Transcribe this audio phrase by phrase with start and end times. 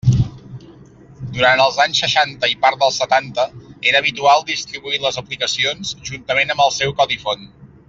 [1.35, 3.45] Durant els anys seixanta i part dels setanta
[3.91, 7.49] era habitual distribuir les aplicacions juntament amb el seu codi font.